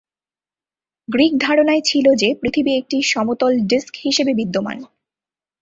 [1.07, 4.77] Greek ধারণায় ছিল যে পৃথিবী একটি সমতল ডিস্ক হিসাবে বিদ্যমান।